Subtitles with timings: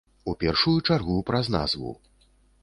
[0.31, 1.93] У першую чаргу праз назву.